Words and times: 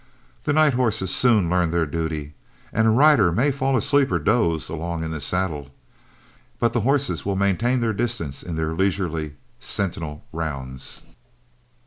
The 0.45 0.51
night 0.53 0.73
horses 0.73 1.13
soon 1.15 1.47
learn 1.47 1.69
their 1.69 1.85
duty, 1.85 2.33
and 2.73 2.87
a 2.87 2.89
rider 2.89 3.31
may 3.31 3.51
fall 3.51 3.77
asleep 3.77 4.09
or 4.11 4.17
doze 4.17 4.67
along 4.67 5.03
in 5.03 5.11
the 5.11 5.21
saddle, 5.21 5.69
but 6.57 6.73
the 6.73 6.81
horses 6.81 7.23
will 7.23 7.35
maintain 7.35 7.81
their 7.81 7.93
distance 7.93 8.41
in 8.41 8.55
their 8.55 8.73
leisurely, 8.73 9.35
sentinel 9.59 10.23
rounds. 10.33 11.03